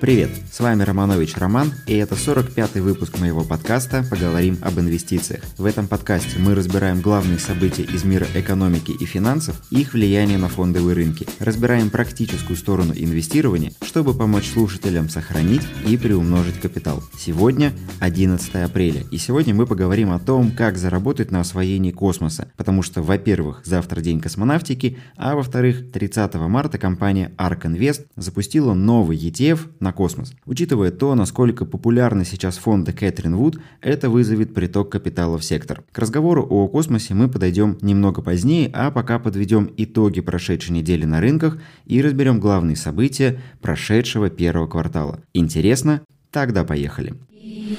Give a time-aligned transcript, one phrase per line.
[0.00, 5.42] Привет, с вами Романович Роман, и это 45-й выпуск моего подкаста «Поговорим об инвестициях».
[5.58, 10.38] В этом подкасте мы разбираем главные события из мира экономики и финансов и их влияние
[10.38, 17.02] на фондовые рынки, разбираем практическую сторону инвестирования, чтобы помочь слушателям сохранить и приумножить капитал.
[17.18, 22.82] Сегодня 11 апреля, и сегодня мы поговорим о том, как заработать на освоении космоса, потому
[22.82, 29.58] что, во-первых, завтра день космонавтики, а во-вторых, 30 марта компания Ark Invest запустила новый ETF
[29.80, 30.34] на на космос.
[30.44, 35.82] Учитывая то, насколько популярны сейчас фонды Кэтрин Вуд, это вызовет приток капитала в сектор.
[35.92, 41.20] К разговору о космосе мы подойдем немного позднее, а пока подведем итоги прошедшей недели на
[41.20, 45.20] рынках и разберем главные события прошедшего первого квартала.
[45.32, 46.02] Интересно?
[46.30, 47.14] Тогда поехали.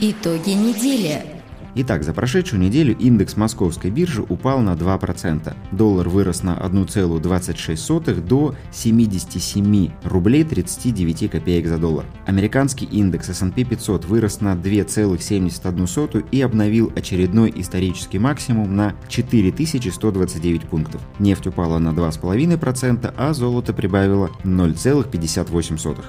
[0.01, 1.38] Итоги недели.
[1.75, 5.53] Итак, за прошедшую неделю индекс московской биржи упал на 2%.
[5.71, 12.05] Доллар вырос на 1,26 до 77 рублей 39 копеек за доллар.
[12.25, 21.01] Американский индекс S&P 500 вырос на 2,71 и обновил очередной исторический максимум на 4129 пунктов.
[21.19, 26.03] Нефть упала на 2,5%, а золото прибавило 0,58.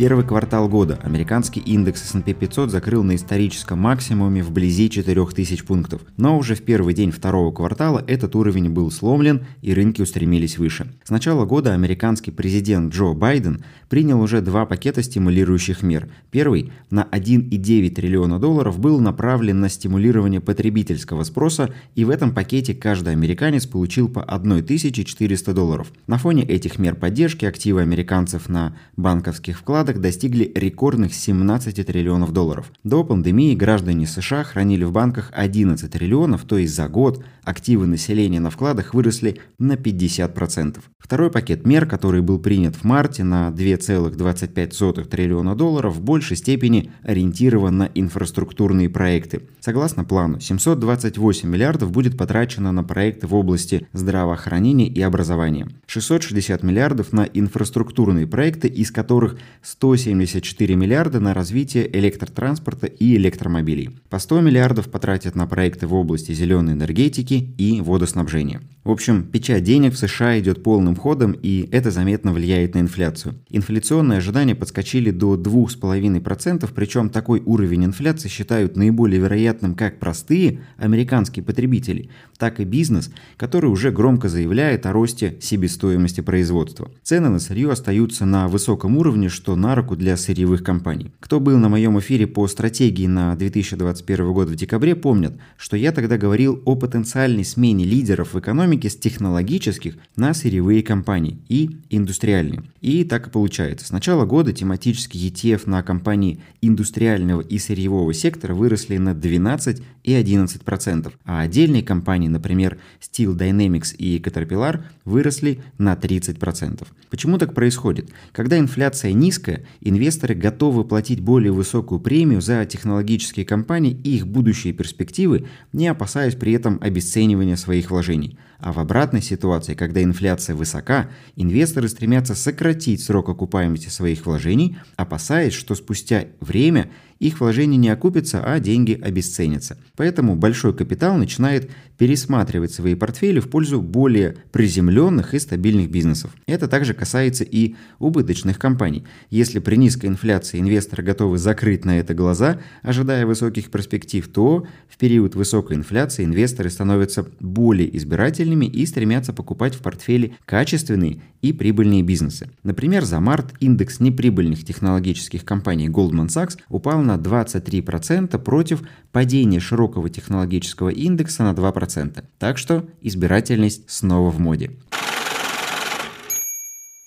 [0.00, 6.38] Первый квартал года американский индекс S&P 500 закрыл на историческом максимуме вблизи 4000 пунктов, но
[6.38, 10.90] уже в первый день второго квартала этот уровень был сломлен и рынки устремились выше.
[11.04, 16.08] С начала года американский президент Джо Байден принял уже два пакета стимулирующих мер.
[16.30, 22.72] Первый на 1,9 триллиона долларов был направлен на стимулирование потребительского спроса, и в этом пакете
[22.72, 25.92] каждый американец получил по 1400 долларов.
[26.06, 32.32] На фоне этих мер поддержки активы американцев на банковских вкладах вкладах достигли рекордных 17 триллионов
[32.32, 32.70] долларов.
[32.84, 38.40] До пандемии граждане США хранили в банках 11 триллионов, то есть за год активы населения
[38.40, 40.78] на вкладах выросли на 50%.
[40.98, 46.92] Второй пакет мер, который был принят в марте на 2,25 триллиона долларов, в большей степени
[47.02, 49.42] ориентирован на инфраструктурные проекты.
[49.58, 57.12] Согласно плану, 728 миллиардов будет потрачено на проекты в области здравоохранения и образования, 660 миллиардов
[57.12, 59.36] на инфраструктурные проекты, из которых
[59.80, 63.88] 174 миллиарда на развитие электротранспорта и электромобилей.
[64.10, 68.60] По 100 миллиардов потратят на проекты в области зеленой энергетики и водоснабжения.
[68.84, 73.36] В общем, печать денег в США идет полным ходом, и это заметно влияет на инфляцию.
[73.48, 81.42] Инфляционные ожидания подскочили до 2,5%, причем такой уровень инфляции считают наиболее вероятным как простые американские
[81.42, 86.90] потребители, так и бизнес, который уже громко заявляет о росте себестоимости производства.
[87.02, 91.12] Цены на сырье остаются на высоком уровне, что на руку для сырьевых компаний.
[91.20, 95.92] Кто был на моем эфире по стратегии на 2021 год в декабре, помнят, что я
[95.92, 102.64] тогда говорил о потенциальной смене лидеров в экономике с технологических на сырьевые компании и индустриальные.
[102.80, 103.86] И так и получается.
[103.86, 110.12] С начала года тематический ETF на компании индустриального и сырьевого сектора выросли на 12 и
[110.12, 116.86] 11%, а отдельные компании, например, Steel Dynamics и Caterpillar, выросли на 30%.
[117.10, 118.10] Почему так происходит?
[118.32, 119.49] Когда инфляция низкая,
[119.80, 126.34] инвесторы готовы платить более высокую премию за технологические компании и их будущие перспективы, не опасаясь
[126.34, 128.38] при этом обесценивания своих вложений.
[128.58, 135.54] А в обратной ситуации, когда инфляция высока, инвесторы стремятся сократить срок окупаемости своих вложений, опасаясь,
[135.54, 136.90] что спустя время
[137.20, 139.76] их вложения не окупятся, а деньги обесценятся.
[139.94, 146.34] Поэтому большой капитал начинает пересматривать свои портфели в пользу более приземленных и стабильных бизнесов.
[146.46, 149.04] Это также касается и убыточных компаний.
[149.28, 154.96] Если при низкой инфляции инвесторы готовы закрыть на это глаза, ожидая высоких перспектив, то в
[154.96, 162.02] период высокой инфляции инвесторы становятся более избирательными и стремятся покупать в портфеле качественные и прибыльные
[162.02, 162.48] бизнесы.
[162.62, 168.82] Например, за март индекс неприбыльных технологических компаний Goldman Sachs упал на 23% против
[169.12, 171.70] падения широкого технологического индекса на 2%.
[171.70, 172.24] 2%.
[172.38, 174.70] Так что избирательность снова в моде.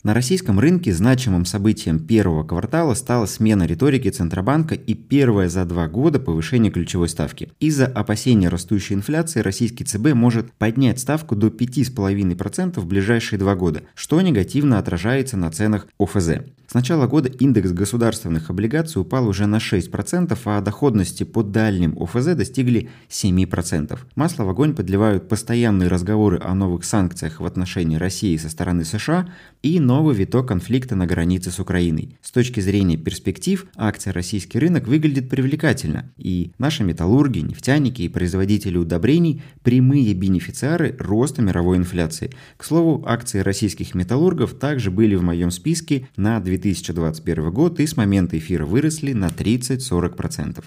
[0.03, 5.87] На российском рынке значимым событием первого квартала стала смена риторики Центробанка и первое за два
[5.87, 7.53] года повышение ключевой ставки.
[7.61, 13.83] Из-за опасения растущей инфляции российский ЦБ может поднять ставку до 5,5% в ближайшие два года,
[13.95, 16.31] что негативно отражается на ценах ОФЗ.
[16.73, 22.33] С начала года индекс государственных облигаций упал уже на 6%, а доходности по дальним ОФЗ
[22.33, 23.99] достигли 7%.
[24.15, 29.29] Масло в огонь подливают постоянные разговоры о новых санкциях в отношении России со стороны США
[29.61, 32.17] и новый виток конфликта на границе с Украиной.
[32.23, 38.77] С точки зрения перспектив, акция «Российский рынок» выглядит привлекательно, и наши металлурги, нефтяники и производители
[38.77, 42.31] удобрений– прямые бенефициары роста мировой инфляции.
[42.57, 47.97] К слову, акции российских металлургов также были в моем списке на 2021 год и с
[47.97, 50.63] момента эфира выросли на 30-40%.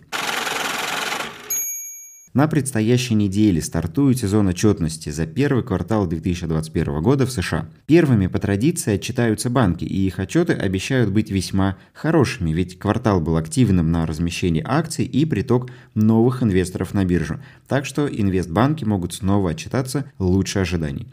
[2.34, 7.70] На предстоящей неделе стартует сезон отчетности за первый квартал 2021 года в США.
[7.86, 13.38] Первыми по традиции отчитаются банки, и их отчеты обещают быть весьма хорошими, ведь квартал был
[13.38, 17.40] активным на размещении акций и приток новых инвесторов на биржу.
[17.66, 21.06] Так что инвестбанки могут снова отчитаться лучше ожиданий.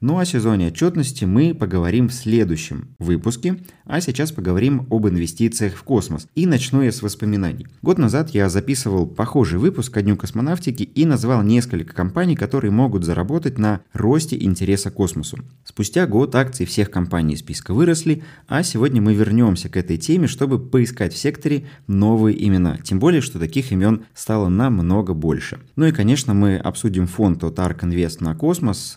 [0.00, 5.82] Ну о сезоне отчетности мы поговорим в следующем выпуске, а сейчас поговорим об инвестициях в
[5.82, 6.28] космос.
[6.36, 7.66] И начну я с воспоминаний.
[7.82, 13.02] Год назад я записывал похожий выпуск ко Дню космонавтики и назвал несколько компаний, которые могут
[13.02, 15.38] заработать на росте интереса к космосу.
[15.64, 20.28] Спустя год акции всех компаний из списка выросли, а сегодня мы вернемся к этой теме,
[20.28, 22.76] чтобы поискать в секторе новые имена.
[22.84, 25.58] Тем более, что таких имен стало намного больше.
[25.74, 28.94] Ну и, конечно, мы обсудим фонд от ARK Invest на космос.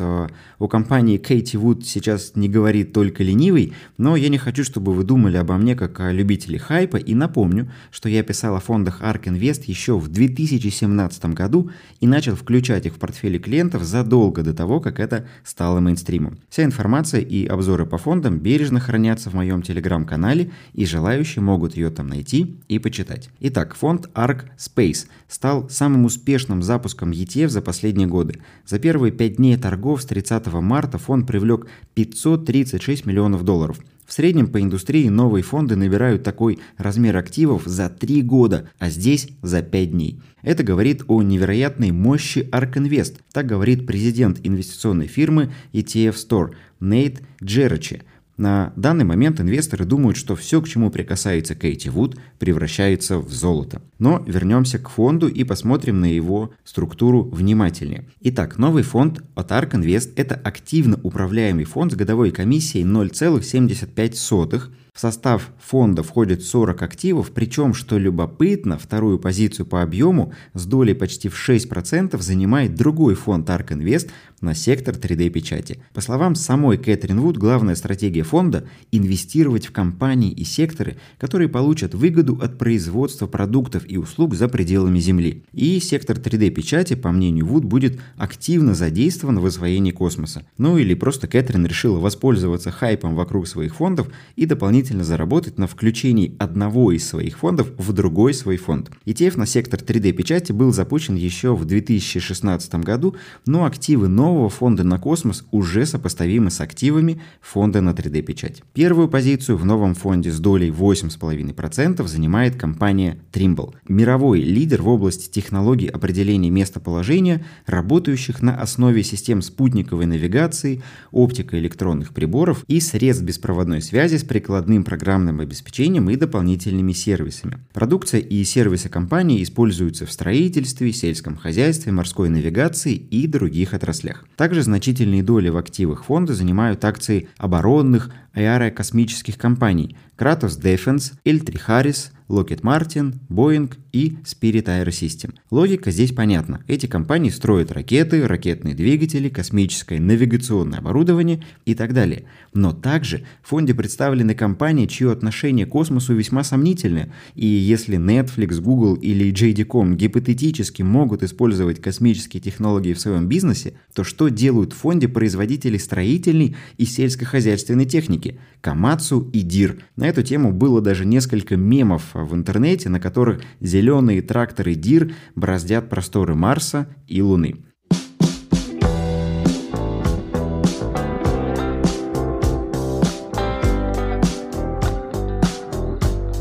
[0.59, 4.93] У компании компании Кейти Вуд сейчас не говорит только ленивый, но я не хочу, чтобы
[4.93, 9.01] вы думали обо мне как о любителе хайпа, и напомню, что я писал о фондах
[9.01, 11.71] ARK Invest еще в 2017 году
[12.01, 16.39] и начал включать их в портфели клиентов задолго до того, как это стало мейнстримом.
[16.49, 21.89] Вся информация и обзоры по фондам бережно хранятся в моем телеграм-канале, и желающие могут ее
[21.89, 23.29] там найти и почитать.
[23.39, 28.41] Итак, фонд ARK Space стал самым успешным запуском ETF за последние годы.
[28.65, 33.78] За первые пять дней торгов с 30 марта марта фонд привлек 536 миллионов долларов.
[34.07, 39.30] В среднем по индустрии новые фонды набирают такой размер активов за 3 года, а здесь
[39.44, 40.19] за 5 дней.
[40.42, 47.22] Это говорит о невероятной мощи ARK Invest, так говорит президент инвестиционной фирмы ETF Store Нейт
[47.44, 48.01] Джерачи.
[48.41, 53.83] На данный момент инвесторы думают, что все, к чему прикасается Кейти Вуд, превращается в золото.
[53.99, 58.07] Но вернемся к фонду и посмотрим на его структуру внимательнее.
[58.21, 64.99] Итак, новый фонд от ARK Invest– это активно управляемый фонд с годовой комиссией 0,75 в
[64.99, 71.29] состав фонда входит 40 активов, причем, что любопытно, вторую позицию по объему с долей почти
[71.29, 74.09] в 6% занимает другой фонд ARK Invest
[74.41, 75.79] на сектор 3D-печати.
[75.93, 81.93] По словам самой Кэтрин Вуд, главная стратегия фонда– инвестировать в компании и секторы, которые получат
[81.93, 85.43] выгоду от производства продуктов и услуг за пределами Земли.
[85.53, 90.45] И сектор 3D-печати, по мнению Вуд, будет активно задействован в освоении космоса.
[90.57, 96.35] Ну или просто Кэтрин решила воспользоваться хайпом вокруг своих фондов и дополнительно заработать на включении
[96.39, 98.91] одного из своих фондов в другой свой фонд.
[99.05, 103.15] ETF на сектор 3D-печати был запущен еще в 2016 году,
[103.45, 108.63] но активы нового фонда на космос уже сопоставимы с активами фонда на 3D-печать.
[108.74, 115.30] Первую позицию в новом фонде с долей 8,5% занимает компания Trimble, мировой лидер в области
[115.30, 120.81] технологий определения местоположения, работающих на основе систем спутниковой навигации,
[121.12, 127.57] оптико-электронных приборов и средств беспроводной связи с прикладным программным обеспечением и дополнительными сервисами.
[127.74, 134.20] Продукция и сервисы компании используются в строительстве, сельском хозяйстве, морской навигации и других отраслях.
[134.35, 142.12] Также значительные доли в активах фонда занимают акции оборонных, аэрокосмических компаний Kratos Defense, L3 Harris,
[142.31, 145.33] Lockheed Martin, Boeing и Spirit Aerosystem.
[145.51, 146.63] Логика здесь понятна.
[146.68, 152.24] Эти компании строят ракеты, ракетные двигатели, космическое навигационное оборудование и так далее.
[152.54, 157.14] Но также в фонде представлены компании, чье отношение к космосу весьма сомнительное.
[157.35, 164.04] И если Netflix, Google или JD.com гипотетически могут использовать космические технологии в своем бизнесе, то
[164.04, 169.83] что делают в фонде производители строительной и сельскохозяйственной техники– Komatsu и Deere.
[169.95, 175.90] На эту тему было даже несколько мемов в интернете, на которых зеленые тракторы Deere браздят
[175.90, 177.66] просторы Марса и Луны.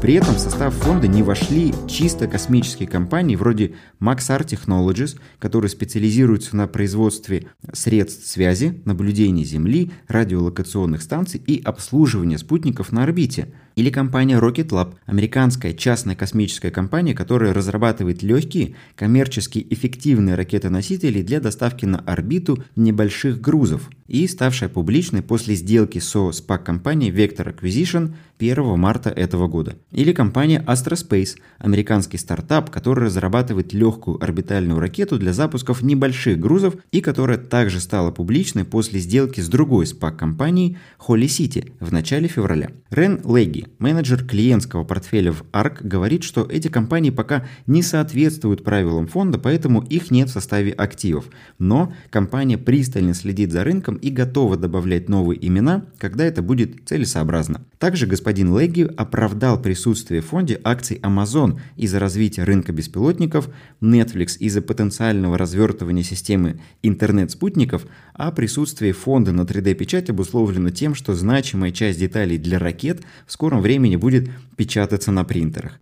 [0.01, 6.57] При этом в состав фонда не вошли чисто космические компании вроде Maxar Technologies, которые специализируются
[6.57, 14.39] на производстве средств связи, наблюдении Земли, радиолокационных станций и обслуживании спутников на орбите– Или компания
[14.39, 22.01] Rocket Lab, американская частная космическая компания, которая разрабатывает легкие, коммерчески эффективные ракеты-носители для доставки на
[22.01, 29.49] орбиту небольших грузов и ставшая публичной после сделки со SPAC-компанией Vector Acquisition 1 марта этого
[29.49, 29.77] года.
[29.93, 37.01] Или компания Astrospace, американский стартап, который разрабатывает легкую орбитальную ракету для запусков небольших грузов и
[37.01, 42.71] которая также стала публичной после сделки с другой SPAC-компанией Holy City в начале февраля.
[42.91, 49.07] Рен Легги, менеджер клиентского портфеля в ARC, говорит, что эти компании пока не соответствуют правилам
[49.07, 51.27] фонда, поэтому их нет в составе активов.
[51.59, 57.65] Но компания пристально следит за рынком и готова добавлять новые имена, когда это будет целесообразно.
[57.79, 63.49] Также господин Легги оправдал присутствие в фонде акций Amazon из-за развития рынка беспилотников,
[63.81, 67.87] Netflix из-за потенциального развертывания системы интернет-спутников,
[68.21, 73.63] а присутствие фонда на 3D-печать обусловлено тем, что значимая часть деталей для ракет в скором
[73.63, 75.81] времени будет печататься на принтерах.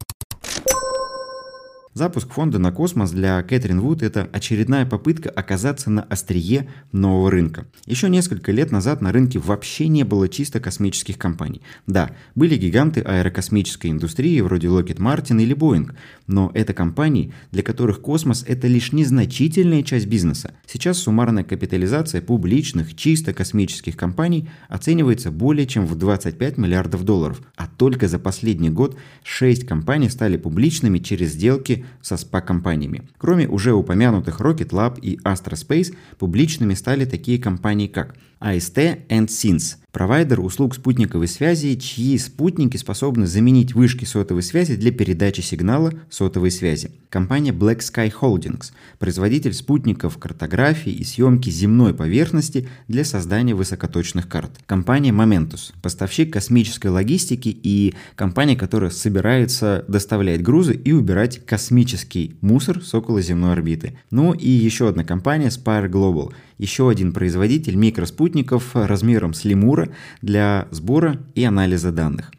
[1.98, 7.66] Запуск фонда на космос для Кэтрин Вуд– это очередная попытка оказаться на острие нового рынка.
[7.86, 11.60] Еще несколько лет назад на рынке вообще не было чисто космических компаний.
[11.88, 15.90] Да, были гиганты аэрокосмической индустрии вроде Lockheed Martin или Boeing,
[16.28, 20.52] но это компании, для которых космос– это лишь незначительная часть бизнеса.
[20.68, 27.66] Сейчас суммарная капитализация публичных, чисто космических компаний оценивается более чем в 25 миллиардов долларов, а
[27.66, 33.08] только за последний год 6 компаний стали публичными через сделки со SPA-компаниями.
[33.18, 39.76] Кроме уже упомянутых Rocket Lab и Astrospace, публичными стали такие компании, как AST and SINS,
[39.92, 46.50] провайдер услуг спутниковой связи, чьи спутники способны заменить вышки сотовой связи для передачи сигнала сотовой
[46.50, 46.90] связи.
[47.10, 54.50] Компания Black Sky Holdings, производитель спутников картографии и съемки земной поверхности для создания высокоточных карт.
[54.66, 62.84] Компания Momentus, поставщик космической логистики и компания, которая собирается доставлять грузы и убирать космический мусор
[62.84, 63.98] с околоземной орбиты.
[64.10, 69.44] Ну и еще одна компания Spire Global, еще один производитель микроспутников размером с
[69.78, 69.88] лемура
[70.22, 72.30] для сбора и анализа данных.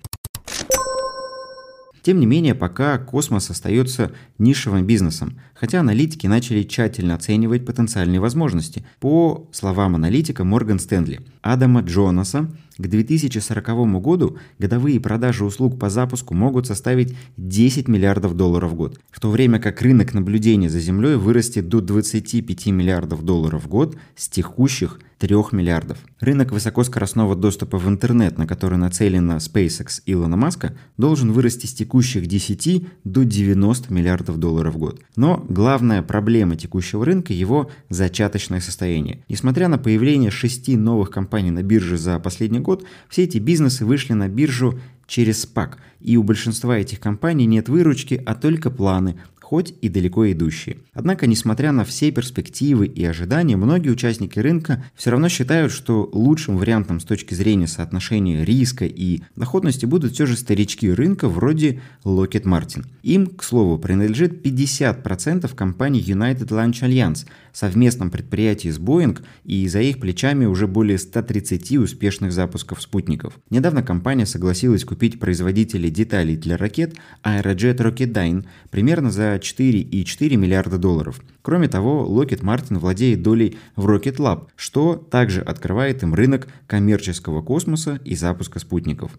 [2.02, 8.86] Тем не менее, пока космос остается нишевым бизнесом, хотя аналитики начали тщательно оценивать потенциальные возможности.
[9.02, 16.34] По словам аналитика Морган Стэнли, Адама Джонаса, к 2040 году годовые продажи услуг по запуску
[16.34, 21.16] могут составить 10 миллиардов долларов в год, в то время как рынок наблюдения за Землей
[21.16, 25.98] вырастет до 25 миллиардов долларов в год с текущих 3 миллиардов.
[26.22, 32.26] Рынок высокоскоростного доступа в интернет, на который нацелена SpaceX Илона Маска, должен вырасти с текущих
[32.26, 35.02] 10 до 90 миллиардов долларов в год.
[35.18, 39.24] Но главная проблема текущего рынка– его зачаточное состояние.
[39.28, 44.14] Несмотря на появление шести новых компаний на бирже за последний год, все эти бизнесы вышли
[44.14, 49.74] на биржу через SPAC, и у большинства этих компаний нет выручки, а только планы, хоть
[49.82, 50.78] и далеко идущие.
[50.94, 56.58] Однако, несмотря на все перспективы и ожидания, многие участники рынка все равно считают, что лучшим
[56.58, 62.44] вариантом с точки зрения соотношения риска и доходности будут все же старички рынка вроде Lockheed
[62.44, 62.86] Martin.
[63.02, 69.82] Им, к слову, принадлежит 50% компании United Launch Alliance, совместном предприятии с Boeing, и за
[69.82, 73.40] их плечами уже более 130 успешных запусков спутников.
[73.50, 81.22] Недавно компания согласилась купить производителей деталей для ракет Aerojet Rocketdyne примерно за 4,4 миллиарда долларов.
[81.42, 87.42] Кроме того, Lockheed Martin владеет долей в Rocket Lab, что также открывает им рынок коммерческого
[87.42, 89.12] космоса и запуска спутников.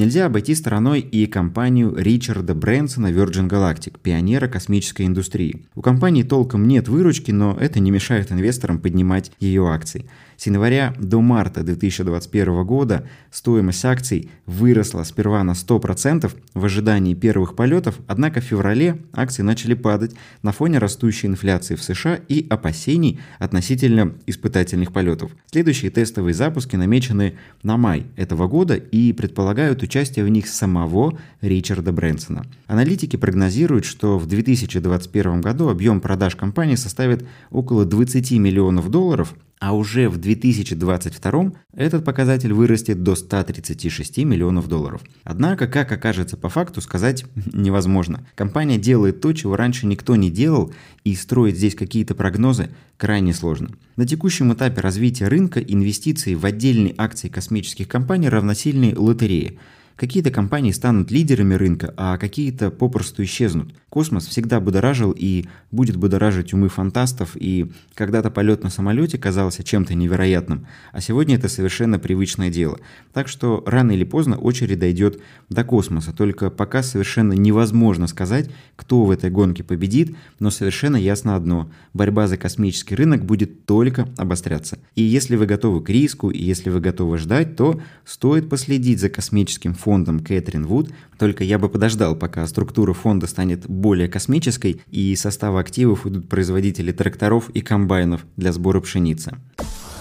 [0.00, 5.66] Нельзя обойти стороной и компанию Ричарда Брэнсона Virgin Galactic, пионера космической индустрии.
[5.74, 10.06] У компании толком нет выручки, но это не мешает инвесторам поднимать ее акции.
[10.40, 17.54] С января до марта 2021 года стоимость акций выросла сперва на 100% в ожидании первых
[17.54, 23.20] полетов, однако в феврале акции начали падать на фоне растущей инфляции в США и опасений
[23.38, 25.30] относительно испытательных полетов.
[25.52, 31.92] Следующие тестовые запуски намечены на май этого года и предполагают участие в них самого Ричарда
[31.92, 32.46] Брэнсона.
[32.66, 39.74] Аналитики прогнозируют, что в 2021 году объем продаж компании составит около 20 миллионов долларов, а
[39.74, 45.02] уже в 2022 этот показатель вырастет до 136 миллионов долларов.
[45.22, 48.26] Однако, как окажется по факту, сказать невозможно.
[48.34, 50.72] Компания делает то, чего раньше никто не делал,
[51.04, 53.70] и строить здесь какие-то прогнозы крайне сложно.
[53.96, 59.58] На текущем этапе развития рынка инвестиции в отдельные акции космических компаний равносильны лотерее–
[60.00, 63.74] Какие-то компании станут лидерами рынка, а какие-то попросту исчезнут.
[63.90, 69.94] Космос всегда будоражил и будет будоражить умы фантастов, и когда-то полет на самолете казался чем-то
[69.94, 72.78] невероятным, а сегодня это совершенно привычное дело.
[73.12, 79.04] Так что рано или поздно очередь дойдет до космоса, только пока совершенно невозможно сказать, кто
[79.04, 84.78] в этой гонке победит, но совершенно ясно одно– борьба за космический рынок будет только обостряться.
[84.94, 89.10] И если вы готовы к риску, и если вы готовы ждать, то стоит последить за
[89.10, 89.89] космическим фондом
[90.20, 95.60] Кэтрин Вуд, только я бы подождал, пока структура фонда станет более космической и из состава
[95.60, 99.36] активов идут производители тракторов и комбайнов для сбора пшеницы.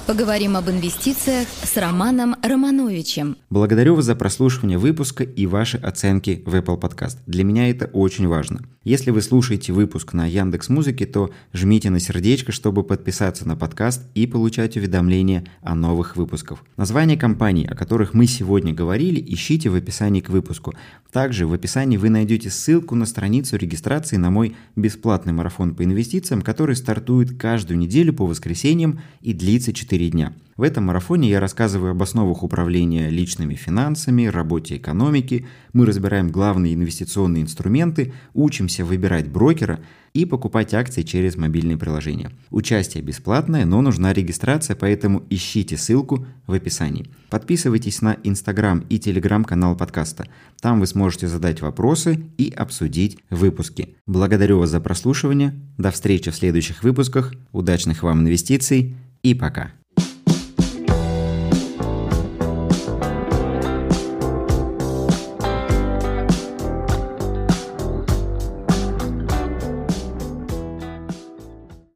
[0.09, 3.37] Поговорим об инвестициях с Романом Романовичем.
[3.51, 7.17] Благодарю вас за прослушивание выпуска и ваши оценки в Apple Podcast.
[7.27, 8.63] Для меня это очень важно.
[8.83, 14.01] Если вы слушаете выпуск на Яндекс Музыке, то жмите на сердечко, чтобы подписаться на подкаст
[14.15, 16.63] и получать уведомления о новых выпусках.
[16.75, 20.73] Название компаний, о которых мы сегодня говорили, ищите в описании к выпуску.
[21.11, 26.41] Также в описании вы найдете ссылку на страницу регистрации на мой бесплатный марафон по инвестициям,
[26.41, 30.33] который стартует каждую неделю по воскресеньям и длится 4 дня.
[30.55, 36.73] В этом марафоне я рассказываю об основах управления личными финансами, работе экономики, мы разбираем главные
[36.73, 39.79] инвестиционные инструменты, учимся выбирать брокера
[40.13, 42.31] и покупать акции через мобильные приложения.
[42.49, 47.07] Участие бесплатное, но нужна регистрация, поэтому ищите ссылку в описании.
[47.29, 50.27] Подписывайтесь на Инстаграм и Телеграм-канал подкаста.
[50.61, 53.95] Там вы сможете задать вопросы и обсудить выпуски.
[54.07, 55.53] Благодарю вас за прослушивание.
[55.77, 57.33] До встречи в следующих выпусках.
[57.53, 59.71] Удачных вам инвестиций и пока.